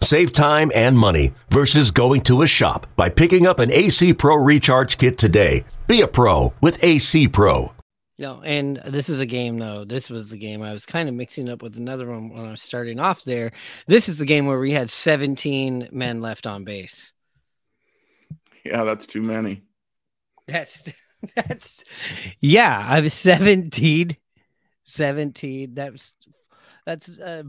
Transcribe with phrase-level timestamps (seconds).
[0.00, 4.36] Save time and money versus going to a shop by picking up an AC Pro
[4.36, 5.64] Recharge Kit today.
[5.86, 7.72] Be a pro with AC Pro.
[8.18, 9.84] No, and this is a game though.
[9.84, 12.50] This was the game I was kind of mixing up with another one when I
[12.52, 13.52] was starting off there.
[13.86, 17.12] This is the game where we had 17 men left on base.
[18.64, 19.62] Yeah, that's too many.
[20.46, 20.92] That's
[21.34, 21.84] that's
[22.40, 24.16] yeah, I was 17.
[24.84, 25.74] 17.
[25.74, 26.14] That's
[26.86, 27.42] that's uh,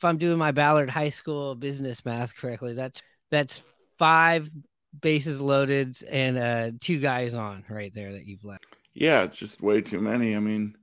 [0.00, 3.60] if I'm doing my Ballard High School business math correctly, that's that's
[3.98, 4.50] five
[4.98, 8.64] bases loaded and uh two guys on right there that you've left.
[8.94, 10.34] Yeah, it's just way too many.
[10.34, 10.74] I mean,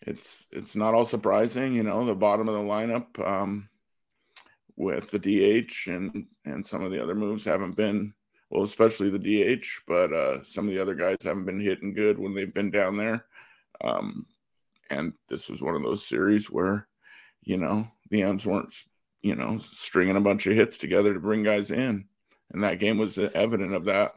[0.00, 3.68] it's it's not all surprising, you know, the bottom of the lineup um
[4.74, 8.12] with the DH and and some of the other moves haven't been
[8.50, 12.18] well, especially the DH, but uh some of the other guys haven't been hitting good
[12.18, 13.24] when they've been down there.
[13.84, 14.26] Um
[14.90, 16.88] and this was one of those series where
[17.44, 18.72] you know, the M's weren't,
[19.22, 22.06] you know, stringing a bunch of hits together to bring guys in.
[22.52, 24.12] And that game was evident of that.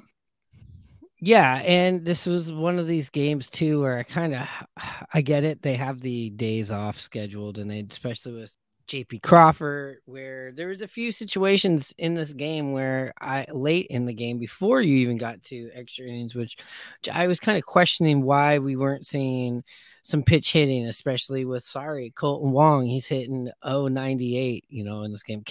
[1.20, 4.48] Yeah, and this was one of these games too where I kind of
[5.14, 5.62] I get it.
[5.62, 8.56] They have the days off scheduled, and they especially with
[8.88, 14.06] JP Crawford, where there was a few situations in this game where I late in
[14.06, 16.58] the game before you even got to extra innings, which,
[17.02, 19.64] which I was kind of questioning why we weren't seeing
[20.04, 22.86] some pitch hitting, especially with sorry Kolten Wong.
[22.86, 25.44] He's hitting 098, you know, in this game.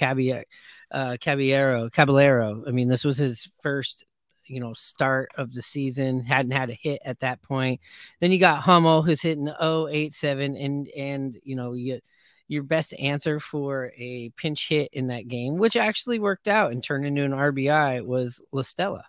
[0.91, 2.65] Uh, Caballero, Caballero.
[2.67, 4.06] I mean, this was his first,
[4.47, 6.21] you know, start of the season.
[6.23, 7.81] Hadn't had a hit at that point.
[8.21, 12.00] Then you got Hummel, who's hitting 087, and and you know you
[12.49, 16.83] your best answer for a pinch hit in that game, which actually worked out and
[16.83, 19.05] turned into an RBI, was La Stella.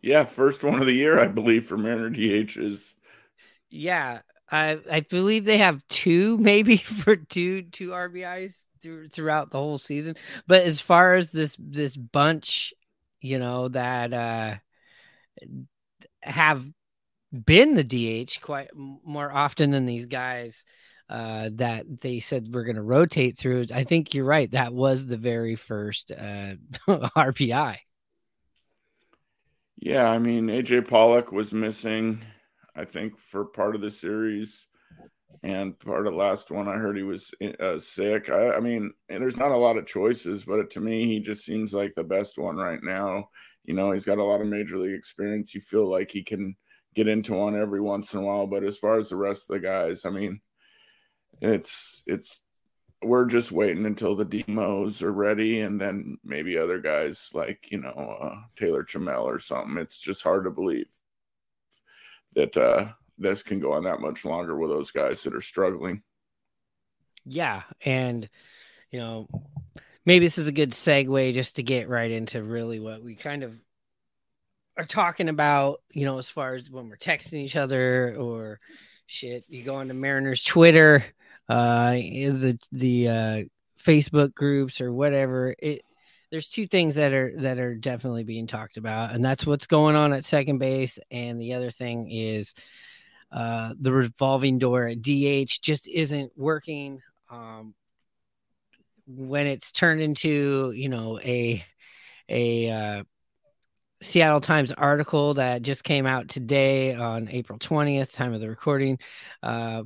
[0.00, 2.94] Yeah, first one of the year, I believe, for Mariner DHs.
[3.70, 4.20] Yeah,
[4.50, 9.78] I I believe they have two, maybe for two two RBIs through, throughout the whole
[9.78, 10.16] season.
[10.46, 12.72] But as far as this this bunch,
[13.20, 14.54] you know that uh
[16.22, 16.64] have
[17.32, 20.64] been the DH quite more often than these guys
[21.08, 23.66] uh, that they said we're going to rotate through.
[23.72, 24.50] I think you're right.
[24.50, 26.54] That was the very first uh,
[26.88, 27.78] RBI.
[29.78, 32.24] Yeah, I mean AJ Pollock was missing
[32.76, 34.66] I think, for part of the series.
[35.42, 38.30] And part of the last one, I heard he was uh, sick.
[38.30, 41.72] I, I mean, there's not a lot of choices, but to me, he just seems
[41.72, 43.28] like the best one right now.
[43.64, 45.54] You know, he's got a lot of major league experience.
[45.54, 46.54] You feel like he can
[46.94, 48.46] get into one every once in a while.
[48.46, 50.40] But as far as the rest of the guys, I mean,
[51.40, 52.40] it's it's
[53.02, 57.80] we're just waiting until the demos are ready, and then maybe other guys like you
[57.80, 59.78] know uh, Taylor Trammell or something.
[59.78, 60.88] It's just hard to believe
[62.34, 62.88] that uh,
[63.18, 66.02] this can go on that much longer with those guys that are struggling.
[67.24, 68.28] Yeah, and
[68.90, 69.28] you know,
[70.04, 73.42] maybe this is a good segue just to get right into really what we kind
[73.42, 73.58] of
[74.76, 75.80] are talking about.
[75.90, 78.60] You know, as far as when we're texting each other or
[79.06, 81.04] shit, you go on to Mariners Twitter,
[81.48, 83.42] uh, the the uh,
[83.82, 85.54] Facebook groups or whatever.
[85.58, 85.82] It
[86.30, 89.96] there's two things that are that are definitely being talked about, and that's what's going
[89.96, 92.54] on at second base, and the other thing is
[93.30, 97.00] uh, the revolving door at DH just isn't working.
[97.30, 97.74] Um,
[99.06, 101.64] when it's turned into you know a
[102.28, 103.04] a uh,
[104.00, 108.98] Seattle Times article that just came out today on April 20th, time of the recording.
[109.42, 109.84] Uh,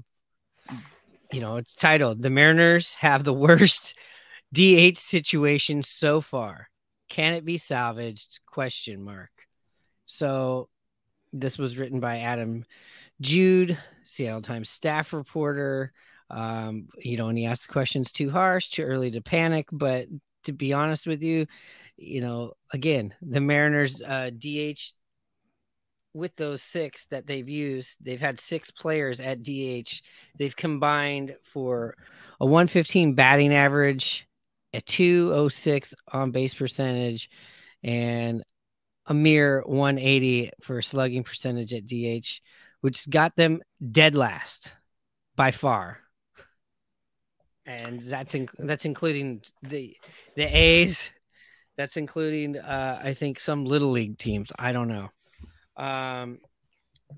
[1.33, 3.95] you know, it's titled "The Mariners Have the Worst
[4.53, 6.69] DH situation so far.
[7.09, 8.41] Can it be salvaged?
[8.47, 9.31] Question mark.
[10.07, 10.69] So
[11.33, 12.65] this was written by Adam
[13.21, 15.93] Jude, Seattle Times staff reporter.
[16.31, 19.67] Um, you know, and he asked the questions too harsh, too early to panic.
[19.73, 20.07] But
[20.45, 21.47] to be honest with you,
[21.97, 24.93] you know, again, the Mariners uh, DH
[26.15, 30.03] with those six that they've used, they've had six players at DH.
[30.39, 31.95] They've combined for
[32.41, 34.27] a 115 batting average,
[34.73, 37.31] a 206 on base percentage
[37.83, 38.43] and
[39.07, 42.41] a mere 180 for slugging percentage at DH,
[42.81, 43.61] which got them
[43.91, 44.75] dead last
[45.37, 45.99] by far.
[47.67, 49.97] And that's in, that's including the
[50.35, 51.11] the A's.
[51.77, 54.51] That's including uh, I think some little league teams.
[54.59, 55.11] I don't know.
[55.81, 56.39] Um,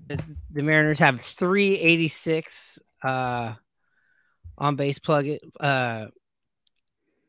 [0.07, 3.53] the Mariners have 386 uh,
[4.57, 5.27] on base plug.
[5.59, 6.07] Uh,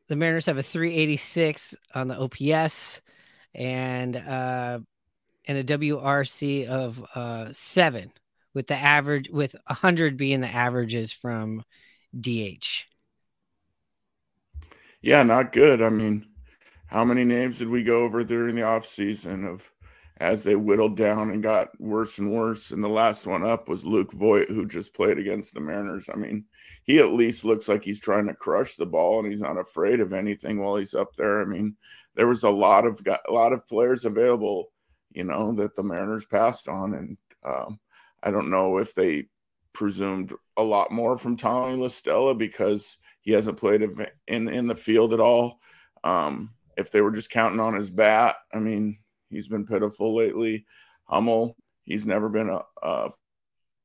[0.06, 3.00] the Mariners have a 386 on the OPS
[3.52, 4.78] and uh,
[5.46, 8.12] and a WRC of uh, seven,
[8.54, 11.64] with the average with 100 being the averages from
[12.18, 12.86] DH.
[15.02, 15.82] Yeah, not good.
[15.82, 16.26] I mean,
[16.86, 19.70] how many names did we go over during the offseason of
[20.18, 22.70] as they whittled down and got worse and worse?
[22.70, 26.08] And the last one up was Luke Voit, who just played against the Mariners.
[26.12, 26.44] I mean,
[26.84, 30.00] he at least looks like he's trying to crush the ball and he's not afraid
[30.00, 31.42] of anything while he's up there.
[31.42, 31.76] I mean,
[32.14, 34.70] there was a lot of a lot of players available,
[35.12, 37.80] you know, that the Mariners passed on, and um,
[38.22, 39.26] I don't know if they
[39.72, 43.82] presumed a lot more from Tommy La Stella because he hasn't played
[44.28, 45.58] in in the field at all.
[46.04, 48.98] Um, if they were just counting on his bat, I mean,
[49.34, 50.66] he's been pitiful lately.
[51.04, 53.10] Hummel, he's never been a, a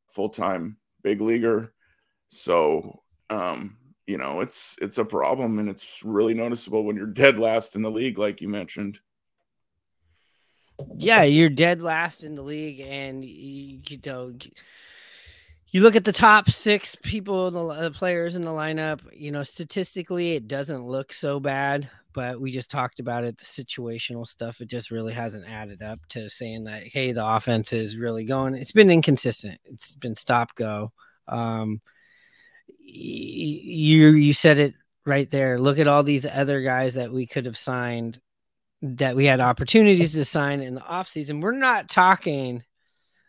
[0.08, 1.74] full time big leaguer,
[2.30, 7.38] so um, you know it's it's a problem, and it's really noticeable when you're dead
[7.38, 9.00] last in the league, like you mentioned.
[10.96, 14.34] Yeah, you're dead last in the league, and you, you know
[15.72, 19.44] you look at the top six people, the, the, players in the lineup, you know,
[19.44, 23.38] statistically, it doesn't look so bad, but we just talked about it.
[23.38, 27.74] The situational stuff, it just really hasn't added up to saying that, hey, the offense
[27.74, 28.56] is really going.
[28.56, 30.92] It's been inconsistent, it's been stop go.
[31.28, 31.82] Um,
[32.80, 34.74] you you said it
[35.06, 35.60] right there.
[35.60, 38.20] Look at all these other guys that we could have signed
[38.82, 41.42] that we had opportunities to sign in the offseason.
[41.42, 42.64] We're not talking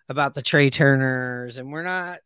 [0.08, 2.20] about the Trea Turners and we're not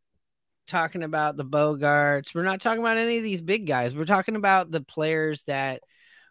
[0.67, 3.95] talking about the Bogaerts We're not talking about any of these big guys.
[3.95, 5.83] We're talking about the players that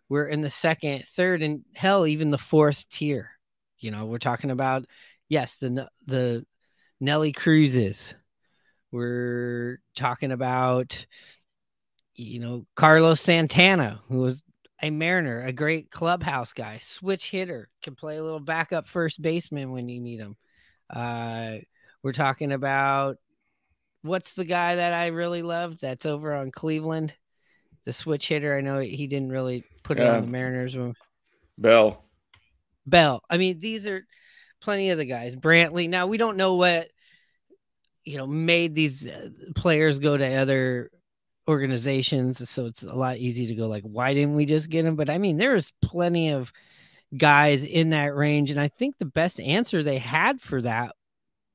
[0.10, 3.32] were in the second, third, and hell, even the fourth tier.
[3.80, 4.86] You know, we're talking about
[5.30, 6.46] yes, the the
[7.00, 8.16] Nelly Cruzes.
[8.92, 11.06] We're talking about
[12.16, 14.44] you know Carlos Santana, who was
[14.82, 19.72] a Mariner, a great clubhouse guy, switch hitter, can play a little backup first baseman
[19.72, 20.36] when you need him.
[20.90, 21.58] Uh,
[22.04, 23.18] we're talking about
[24.02, 27.16] what's the guy that I really love that's over on Cleveland?
[27.86, 28.56] The switch hitter.
[28.56, 30.06] I know he didn't really put yeah.
[30.06, 30.76] it on the Mariners.
[31.58, 32.04] Bell.
[32.86, 33.22] Bell.
[33.30, 34.06] I mean, these are
[34.62, 35.36] plenty of the guys.
[35.36, 35.90] Brantley.
[35.90, 36.90] Now we don't know what
[38.06, 40.90] you know made these uh, players go to other
[41.48, 44.96] organizations, so it's a lot easy to go like, why didn't we just get him?
[44.96, 46.52] But I mean, there's plenty of
[47.16, 50.96] guys in that range, and I think the best answer they had for that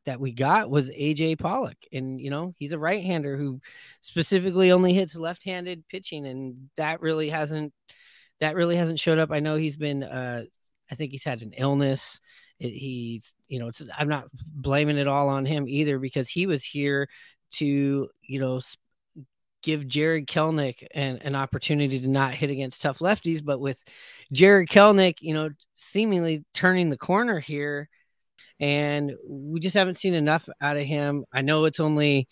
[0.08, 1.76] that we got was AJ Pollock.
[1.93, 3.60] And, you know, he's a right hander who
[4.00, 6.26] specifically only hits left handed pitching.
[6.26, 7.75] And that really hasn't,
[8.40, 9.31] that really hasn't showed up.
[9.31, 10.44] I know he's been, uh,
[10.90, 12.20] I think he's had an illness.
[12.58, 16.46] It, he's, you know, it's, I'm not blaming it all on him either because he
[16.46, 17.06] was here
[17.52, 18.61] to, you know,
[19.62, 23.44] give Jarred Kelenic an, an opportunity to not hit against tough lefties.
[23.44, 23.84] But with
[24.32, 27.90] Jarred Kelenic, you know, seemingly turning the corner here,
[28.60, 31.25] and we just haven't seen enough out of him.
[31.32, 32.28] I know it's only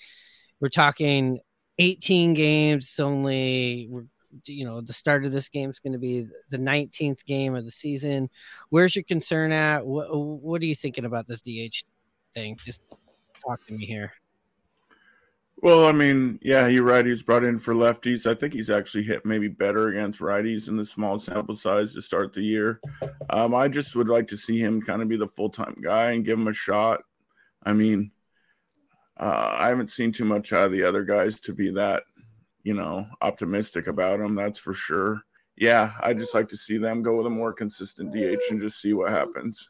[0.60, 1.40] we're talking
[1.78, 2.84] 18 games.
[2.84, 3.88] It's only
[4.44, 7.64] you know the start of this game is going to be the 19th game of
[7.64, 8.28] the season.
[8.70, 9.86] Where's your concern at?
[9.86, 11.84] What what are you thinking about this DH
[12.34, 12.56] thing?
[12.64, 12.82] Just
[13.44, 14.12] talk to me here.
[15.58, 17.06] Well, I mean, yeah, you're right.
[17.06, 18.30] He's brought in for lefties.
[18.30, 22.02] I think he's actually hit maybe better against righties in the small sample size to
[22.02, 22.80] start the year.
[23.30, 26.12] Um, I just would like to see him kind of be the full time guy
[26.12, 27.00] and give him a shot.
[27.64, 28.12] I mean,
[29.18, 32.02] uh, I haven't seen too much out of the other guys to be that,
[32.62, 34.34] you know, optimistic about him.
[34.34, 35.22] That's for sure.
[35.56, 38.80] Yeah, I just like to see them go with a more consistent DH and just
[38.82, 39.68] see what happens.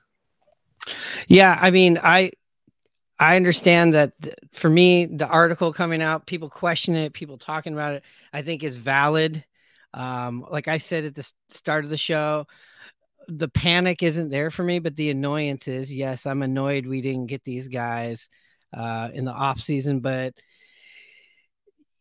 [1.28, 2.32] Yeah, I mean, I
[3.18, 4.12] I understand that
[4.52, 8.62] for me, the article coming out, people question it, people talking about it, I think
[8.62, 9.44] is valid.
[9.94, 12.46] Um, like I said at the start of the show,
[13.28, 17.26] the panic isn't there for me, but the annoyance is yes, I'm annoyed we didn't
[17.26, 18.28] get these guys
[18.76, 20.34] uh, in the off season, but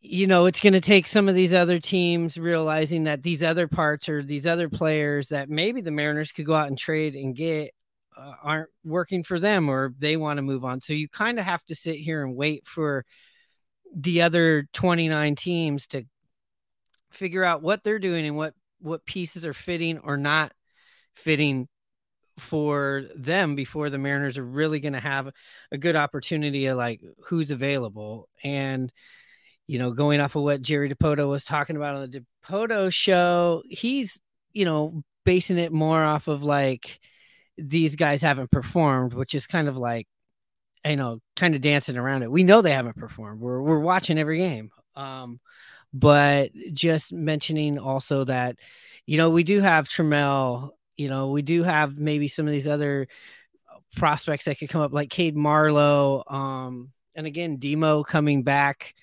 [0.02, 3.68] you know, it's going to take some of these other teams realizing that these other
[3.68, 7.36] parts or these other players that maybe the Mariners could go out and trade and
[7.36, 7.72] get
[8.18, 10.82] uh, aren't working for them or they want to move on.
[10.82, 13.06] So you kind of have to sit here and wait for
[13.96, 16.04] the other 29 teams to
[17.12, 20.52] figure out what they're doing and what what pieces are fitting or not
[21.16, 21.68] fitting
[22.38, 25.32] for them before the Mariners are really going to have
[25.72, 28.92] a good opportunity of like who's available and
[29.68, 33.64] you know going off of what Jerry Dipoto was talking about on the Dipoto show
[33.70, 34.20] he's
[34.52, 37.00] you know basing it more off of like
[37.58, 40.08] these guys haven't performed, which is kind of like
[40.86, 42.32] you know, kind of dancing around it.
[42.32, 43.42] We know they haven't performed.
[43.42, 44.72] We're we're watching every game.
[44.96, 45.40] Um,
[45.94, 48.58] but just mentioning also that,
[49.06, 50.72] you know, we do have Trammell.
[50.98, 53.08] You know, we do have maybe some of these other
[53.96, 56.24] prospects that could come up, like Cade Marlowe.
[56.28, 58.94] Um, and again, Demo coming back.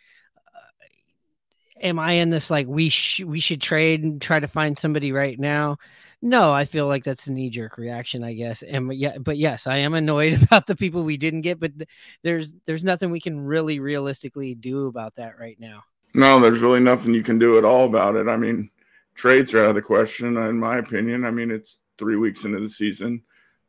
[1.83, 5.13] Am I in this like we sh- we should trade and try to find somebody
[5.13, 5.79] right now?
[6.25, 8.63] No, I feel like that's a knee jerk reaction, I guess.
[8.63, 11.89] And yeah, but yes, I am annoyed about the people we didn't get, but th-
[12.23, 15.83] there's there's nothing we can really realistically do about that right now.
[16.15, 18.29] No, there's really nothing you can do at all about it.
[18.29, 18.71] I mean,
[19.15, 21.25] trades are out of the question, in my opinion.
[21.25, 23.23] I mean, it's three weeks into the season,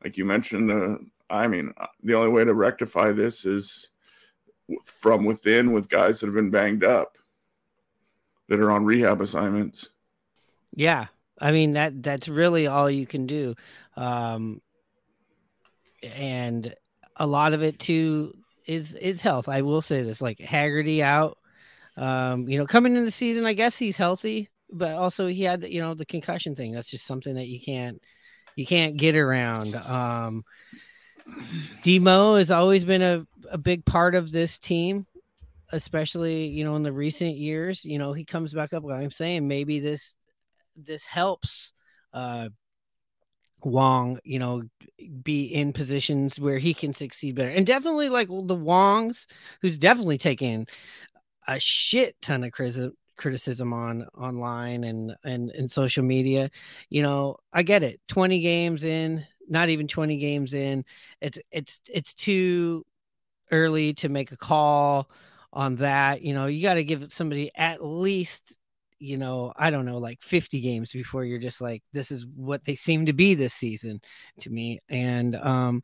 [0.03, 0.71] like you mentioned.
[0.71, 0.97] Uh,
[1.29, 3.89] I mean, uh, the only way to rectify this is
[4.83, 7.17] from within with guys that have been banged up
[8.49, 9.89] that are on rehab assignments.
[10.75, 11.07] Yeah,
[11.39, 13.55] I mean that that's really all you can do.
[13.95, 14.61] Um,
[16.01, 16.73] and
[17.15, 18.33] a lot of it too
[18.65, 19.47] is is health.
[19.47, 21.37] I will say this like Haggerty out.
[21.95, 25.63] Um, you know, coming in the season, I guess he's healthy, but also he had,
[25.63, 26.73] you know, the concussion thing.
[26.73, 28.01] That's just something that you can't
[28.55, 29.75] you can't get around.
[29.75, 30.43] Um
[31.83, 35.05] Demo has always been a, a big part of this team,
[35.73, 37.83] especially, you know, in the recent years.
[37.83, 38.83] You know, he comes back up.
[38.83, 40.15] Like I'm saying, maybe this
[40.75, 41.73] this helps
[42.13, 42.49] uh,
[43.63, 44.63] Wong, you know,
[45.23, 47.49] be in positions where he can succeed better.
[47.49, 49.25] And definitely like the Wongs,
[49.61, 50.67] who's definitely taken
[51.47, 56.49] a shit ton of criticism criticism on online and and and social media.
[56.89, 58.01] You know, I get it.
[58.07, 60.85] 20 games in, not even 20 games in.
[61.21, 62.85] It's it's it's too
[63.51, 65.09] early to make a call
[65.53, 66.21] on that.
[66.21, 68.57] You know, you got to give somebody at least
[68.99, 72.63] you know, I don't know, like 50 games before you're just like, this is what
[72.63, 73.99] they seem to be this season
[74.39, 74.79] to me.
[74.87, 75.83] And um,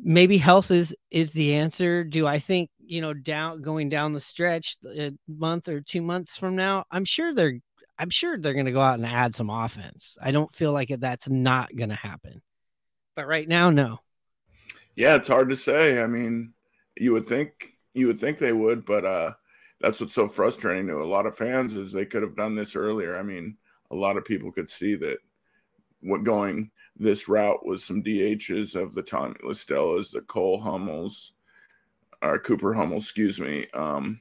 [0.00, 2.04] maybe health is is the answer.
[2.04, 6.36] Do I think you know down going down the stretch a month or two months
[6.36, 6.84] from now?
[6.90, 7.58] I'm sure they're
[7.98, 10.16] I'm sure they're going to go out and add some offense.
[10.20, 12.42] I don't feel like that's not going to happen.
[13.14, 13.98] But right now, no.
[14.94, 16.02] Yeah, it's hard to say.
[16.02, 16.54] I mean,
[16.96, 19.32] you would think you would think they would, but uh
[19.80, 22.76] that's what's so frustrating to a lot of fans is they could have done this
[22.76, 23.16] earlier.
[23.16, 23.56] I mean,
[23.90, 25.18] a lot of people could see that
[26.00, 31.32] what going this route was some DHs of the Tommy La Stellas, the Cole Hummels,
[32.22, 34.20] or Cooper Hummel, excuse me, um,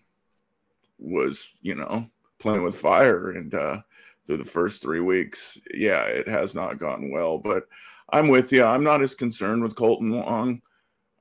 [0.97, 2.09] was, you know,
[2.39, 3.31] playing with fire.
[3.31, 3.81] And uh,
[4.25, 7.37] through the first three weeks, yeah, it has not gone well.
[7.37, 7.67] But
[8.09, 8.63] I'm with you.
[8.63, 10.61] I'm not as concerned with Kolten Wong.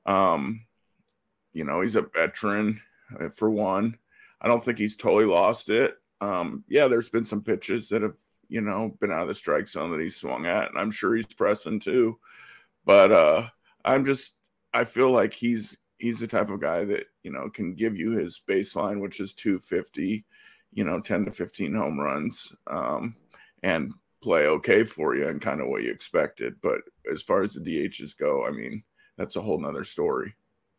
[0.05, 0.65] Um,
[1.53, 2.81] you know, he's a veteran
[3.19, 3.97] uh, for one.
[4.41, 5.95] I don't think he's totally lost it.
[6.19, 8.17] Um, yeah, there's been some pitches that have,
[8.47, 11.15] you know, been out of the strike zone that he's swung at, and I'm sure
[11.15, 12.19] he's pressing too.
[12.85, 13.47] But uh,
[13.85, 14.33] I'm just,
[14.73, 18.11] I feel like he's he's the type of guy that you know can give you
[18.11, 20.25] his baseline, which is 250,
[20.73, 23.15] you know, 10 to 15 home runs, um,
[23.63, 26.55] and play okay for you and kind of what you expected.
[26.61, 26.81] But
[27.11, 28.83] as far as the DHs go, I mean,
[29.17, 30.35] that's a whole nother story.